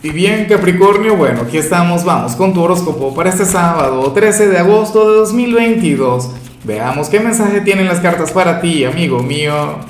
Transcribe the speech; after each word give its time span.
Y 0.00 0.10
bien 0.10 0.46
Capricornio, 0.48 1.16
bueno, 1.16 1.40
aquí 1.40 1.58
estamos, 1.58 2.04
vamos 2.04 2.36
con 2.36 2.54
tu 2.54 2.62
horóscopo 2.62 3.12
para 3.16 3.30
este 3.30 3.44
sábado 3.44 4.12
13 4.12 4.46
de 4.46 4.58
agosto 4.58 5.10
de 5.10 5.16
2022. 5.16 6.30
Veamos 6.62 7.08
qué 7.08 7.18
mensaje 7.18 7.62
tienen 7.62 7.88
las 7.88 7.98
cartas 7.98 8.30
para 8.30 8.60
ti, 8.60 8.84
amigo 8.84 9.24
mío. 9.24 9.80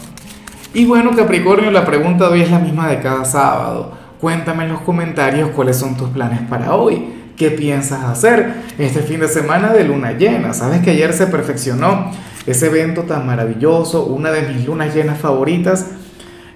Y 0.72 0.86
bueno 0.86 1.14
Capricornio, 1.14 1.70
la 1.70 1.84
pregunta 1.84 2.26
de 2.26 2.32
hoy 2.32 2.40
es 2.40 2.50
la 2.50 2.58
misma 2.58 2.88
de 2.88 3.00
cada 3.00 3.26
sábado. 3.26 3.92
Cuéntame 4.18 4.64
en 4.64 4.72
los 4.72 4.80
comentarios 4.80 5.50
cuáles 5.50 5.76
son 5.76 5.94
tus 5.94 6.08
planes 6.08 6.40
para 6.48 6.74
hoy. 6.74 7.12
¿Qué 7.36 7.50
piensas 7.50 8.04
hacer 8.04 8.54
este 8.78 9.00
fin 9.00 9.20
de 9.20 9.28
semana 9.28 9.74
de 9.74 9.84
luna 9.84 10.12
llena? 10.12 10.54
Sabes 10.54 10.80
que 10.80 10.92
ayer 10.92 11.12
se 11.12 11.26
perfeccionó 11.26 12.12
ese 12.46 12.68
evento 12.68 13.02
tan 13.02 13.26
maravilloso, 13.26 14.06
una 14.06 14.30
de 14.30 14.54
mis 14.54 14.64
lunas 14.64 14.94
llenas 14.94 15.18
favoritas. 15.18 15.84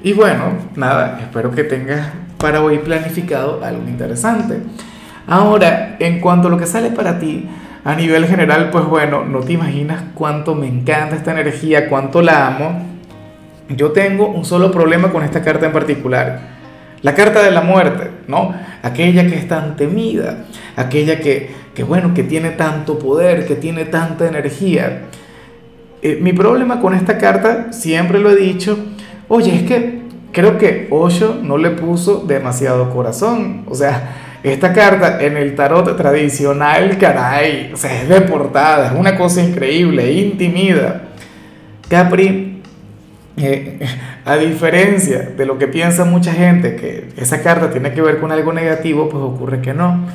Y 0.03 0.15
bueno, 0.15 0.45
nada, 0.75 1.21
espero 1.21 1.51
que 1.51 1.65
tengas 1.65 2.09
para 2.43 2.61
hoy 2.61 2.79
planificado 2.79 3.65
algo 3.65 3.89
interesante. 3.89 4.59
Ahora, 5.29 5.97
en 6.01 6.21
cuanto 6.21 6.49
a 6.49 6.51
lo 6.51 6.59
que 6.59 6.67
sale 6.67 6.91
para 6.91 7.21
ti, 7.21 7.49
a 7.85 7.95
nivel 7.95 8.27
general, 8.27 8.71
pues 8.71 8.85
bueno, 8.85 9.25
no 9.25 9.41
te 9.41 9.53
imaginas 9.53 10.03
cuánto 10.15 10.57
me 10.57 10.67
encanta 10.67 11.15
esta 11.15 11.31
energía, 11.31 11.89
cuánto 11.89 12.21
la 12.21 12.49
amo. 12.49 12.83
Yo 13.69 13.93
tengo 13.93 14.29
un 14.29 14.45
solo 14.45 14.73
problema 14.73 15.11
con 15.11 15.23
esta 15.23 15.41
carta 15.41 15.67
en 15.67 15.73
particular. 15.73 16.41
La 17.01 17.15
carta 17.15 17.43
de 17.43 17.53
la 17.53 17.61
muerte, 17.61 18.11
¿no? 18.27 18.53
Aquella 18.83 19.25
que 19.27 19.37
es 19.37 19.47
tan 19.47 19.77
temida, 19.77 20.45
aquella 20.77 21.21
que, 21.21 21.51
que 21.75 21.85
bueno, 21.85 22.13
que 22.13 22.25
tiene 22.25 22.51
tanto 22.51 22.99
poder, 22.99 23.47
que 23.47 23.55
tiene 23.55 23.85
tanta 23.85 24.27
energía. 24.27 25.03
Eh, 26.03 26.19
mi 26.21 26.33
problema 26.33 26.81
con 26.81 26.93
esta 26.95 27.19
carta, 27.19 27.73
siempre 27.73 28.19
lo 28.19 28.31
he 28.31 28.37
dicho, 28.37 28.77
oye, 29.29 29.55
es 29.55 29.63
que 29.63 30.02
creo 30.33 30.59
que 30.59 30.89
Osho 30.91 31.39
no 31.43 31.59
le 31.59 31.71
puso 31.71 32.25
demasiado 32.27 32.91
corazón. 32.91 33.65
O 33.69 33.75
sea, 33.75 34.39
esta 34.43 34.73
carta 34.73 35.23
en 35.23 35.37
el 35.37 35.55
tarot 35.55 35.97
tradicional, 35.97 36.99
caray, 36.99 37.71
o 37.73 37.77
sea, 37.77 38.03
es 38.03 38.09
de 38.09 38.23
portada, 38.23 38.89
es 38.89 38.93
una 38.99 39.17
cosa 39.17 39.43
increíble, 39.43 40.13
intimida. 40.13 41.11
Capri, 41.89 42.61
eh, 43.37 43.79
a 44.25 44.37
diferencia 44.37 45.31
de 45.37 45.47
lo 45.47 45.59
que 45.59 45.69
piensa 45.69 46.05
mucha 46.05 46.33
gente, 46.33 46.77
que 46.77 47.09
esa 47.17 47.43
carta 47.43 47.71
tiene 47.71 47.93
que 47.93 48.03
ver 48.03 48.19
con 48.19 48.33
algo 48.33 48.53
negativo, 48.53 49.09
pues 49.09 49.23
ocurre 49.23 49.61
que 49.61 49.75
no. 49.75 50.07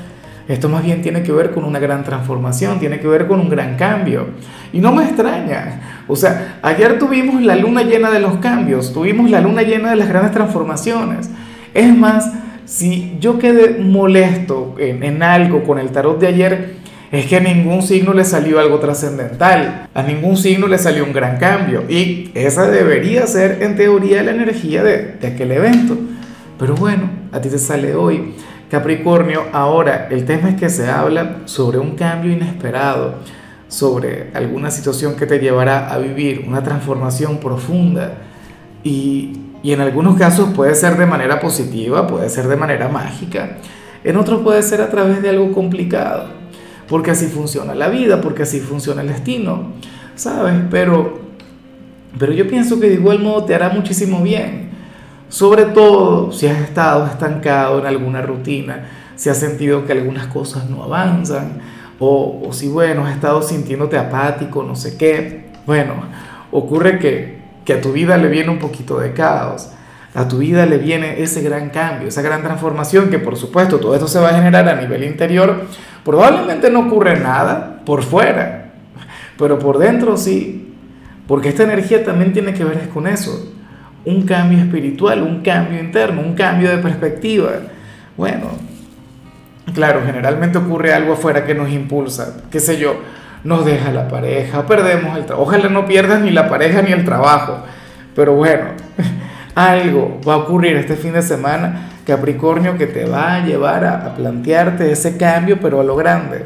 Esto 0.47 0.69
más 0.69 0.83
bien 0.83 1.01
tiene 1.01 1.23
que 1.23 1.31
ver 1.31 1.51
con 1.51 1.65
una 1.65 1.77
gran 1.77 2.03
transformación, 2.03 2.79
tiene 2.79 2.99
que 2.99 3.07
ver 3.07 3.27
con 3.27 3.39
un 3.39 3.49
gran 3.49 3.75
cambio. 3.75 4.27
Y 4.71 4.79
no 4.79 4.93
me 4.93 5.03
extraña. 5.03 6.03
O 6.07 6.15
sea, 6.15 6.59
ayer 6.61 6.97
tuvimos 6.97 7.41
la 7.41 7.55
luna 7.55 7.83
llena 7.83 8.09
de 8.11 8.21
los 8.21 8.37
cambios, 8.37 8.93
tuvimos 8.93 9.29
la 9.29 9.41
luna 9.41 9.63
llena 9.63 9.89
de 9.89 9.97
las 9.97 10.07
grandes 10.07 10.31
transformaciones. 10.31 11.29
Es 11.73 11.93
más, 11.93 12.31
si 12.63 13.17
yo 13.19 13.37
quedé 13.39 13.79
molesto 13.79 14.75
en, 14.77 15.21
algo 15.21 15.63
con 15.63 15.79
el 15.79 15.89
tarot 15.89 16.17
de 16.17 16.27
ayer, 16.27 16.75
es 17.11 17.25
que 17.25 17.37
a 17.37 17.39
ningún 17.41 17.81
signo 17.81 18.13
le 18.13 18.23
salió 18.23 18.59
algo 18.59 18.79
trascendental, 18.79 19.87
a 19.93 20.03
ningún 20.03 20.37
signo 20.37 20.67
le 20.67 20.77
salió 20.77 21.03
un 21.03 21.13
gran 21.13 21.37
cambio. 21.37 21.83
Y 21.89 22.31
esa 22.35 22.69
debería 22.69 23.27
ser, 23.27 23.63
en 23.63 23.75
teoría, 23.75 24.23
la 24.23 24.31
energía 24.31 24.81
de, 24.81 25.13
de 25.19 25.27
aquel 25.27 25.51
evento. 25.51 25.97
Pero 26.57 26.75
bueno, 26.75 27.09
a 27.33 27.41
ti 27.41 27.49
te 27.49 27.59
sale 27.59 27.95
hoy. 27.95 28.33
Capricornio, 28.69 29.43
ahora 29.53 30.09
el 30.11 30.25
tema 30.25 30.49
es 30.49 30.55
que 30.55 30.69
se 30.69 30.89
habla 30.89 31.37
sobre 31.45 31.79
un 31.79 31.95
cambio 31.95 32.33
inesperado, 32.33 33.15
sobre 33.69 34.29
alguna 34.33 34.71
situación 34.71 35.15
que 35.15 35.25
te 35.25 35.39
llevará 35.39 35.89
a 35.89 35.97
vivir 35.99 36.43
una 36.45 36.61
transformación 36.63 37.37
profunda. 37.37 38.13
Y, 38.83 39.39
y, 39.63 39.71
en 39.71 39.79
algunos 39.79 40.17
casos 40.17 40.49
puede 40.53 40.75
ser 40.75 40.97
de 40.97 41.05
manera 41.05 41.39
positiva, 41.39 42.07
puede 42.07 42.29
ser 42.29 42.47
de 42.47 42.57
manera 42.57 42.89
mágica, 42.89 43.57
en 44.03 44.17
otros 44.17 44.41
puede 44.41 44.61
ser 44.63 44.81
a 44.81 44.89
través 44.89 45.21
de 45.21 45.29
algo 45.29 45.51
complicado, 45.51 46.27
porque 46.87 47.11
así 47.11 47.25
funciona 47.27 47.73
la 47.73 47.89
vida, 47.89 48.21
porque 48.21 48.43
así 48.43 48.59
funciona 48.59 49.01
el 49.01 49.07
destino, 49.07 49.73
¿sabes? 50.15 50.55
Pero, 50.69 51.19
pero 52.19 52.33
yo 52.33 52.47
pienso 52.47 52.79
que 52.79 52.89
de 52.89 52.95
igual 52.95 53.19
modo 53.19 53.45
te 53.45 53.55
hará 53.55 53.69
muchísimo 53.69 54.21
bien 54.21 54.66
sobre 55.29 55.65
todo 55.65 56.31
si 56.31 56.47
has 56.47 56.59
estado 56.59 57.05
estancado 57.05 57.79
en 57.79 57.85
alguna 57.85 58.21
rutina, 58.21 58.87
si 59.15 59.29
has 59.29 59.39
sentido 59.39 59.85
que 59.85 59.93
algunas 59.93 60.27
cosas 60.27 60.69
no 60.69 60.83
avanzan, 60.83 61.59
o, 61.99 62.49
si, 62.51 62.67
bueno, 62.67 63.05
has 63.05 63.15
estado 63.15 63.41
sintiéndote 63.41 63.97
apático, 63.97 64.61
no 64.61 64.75
sé 64.75 64.97
qué. 64.97 65.47
Bueno, 65.65 65.95
ocurre 66.51 66.99
que, 66.99 67.39
que 67.65 67.73
a 67.73 67.81
tu 67.81 67.91
vida 67.91 68.17
le 68.17 68.27
viene 68.27 68.51
un 68.51 68.59
poquito 68.59 68.99
de 68.99 69.13
caos, 69.13 69.71
a 70.13 70.27
tu 70.27 70.37
vida 70.37 70.65
le 70.67 70.77
viene 70.77 71.21
ese 71.21 71.41
gran 71.41 71.69
cambio, 71.71 72.07
esa 72.07 72.21
gran 72.21 72.43
transformación, 72.43 73.09
que 73.09 73.19
por 73.19 73.35
supuesto 73.35 73.79
todo 73.79 73.95
esto 73.95 74.07
se 74.07 74.19
va 74.19 74.29
a 74.29 74.33
generar 74.33 74.69
a 74.69 74.79
nivel 74.79 75.03
interior. 75.03 75.65
Probablemente 76.05 76.69
no 76.69 76.81
ocurre 76.81 77.19
nada 77.19 77.81
por 77.83 78.03
fuera, 78.03 78.73
pero 79.37 79.57
por 79.57 79.79
dentro 79.79 80.17
sí, 80.17 80.75
porque 81.27 81.49
esta 81.49 81.63
energía 81.63 82.05
también 82.05 82.31
tiene 82.31 82.53
que 82.53 82.63
ver 82.63 82.89
con 82.89 83.07
eso 83.07 83.56
un 84.07 84.21
cambio 84.23 84.59
espiritual, 84.59 85.21
un 85.21 85.41
cambio 85.41 85.79
interno, 85.79 86.21
un 86.21 86.33
cambio 86.33 86.69
de 86.69 86.77
perspectiva. 86.77 87.49
Bueno, 88.15 88.51
claro, 89.73 90.01
generalmente 90.05 90.57
ocurre 90.57 90.93
algo 90.93 91.13
afuera 91.13 91.45
que 91.45 91.53
nos 91.53 91.69
impulsa, 91.69 92.43
qué 92.49 92.61
sé 92.61 92.77
yo, 92.77 93.01
nos 93.43 93.65
deja 93.65 93.91
la 93.91 94.07
pareja, 94.07 94.65
perdemos 94.65 95.17
el 95.17 95.25
trabajo, 95.25 95.49
ojalá 95.49 95.67
no 95.67 95.85
pierdas 95.85 96.21
ni 96.21 96.31
la 96.31 96.47
pareja 96.47 96.81
ni 96.81 96.93
el 96.93 97.03
trabajo, 97.03 97.59
pero 98.15 98.33
bueno, 98.33 98.69
algo 99.55 100.21
va 100.25 100.35
a 100.35 100.37
ocurrir 100.37 100.77
este 100.77 100.95
fin 100.95 101.11
de 101.11 101.21
semana, 101.21 101.89
Capricornio, 102.05 102.77
que 102.77 102.87
te 102.87 103.05
va 103.05 103.35
a 103.35 103.45
llevar 103.45 103.83
a, 103.83 104.05
a 104.05 104.15
plantearte 104.15 104.89
ese 104.89 105.17
cambio, 105.17 105.59
pero 105.61 105.81
a 105.81 105.83
lo 105.83 105.97
grande. 105.97 106.45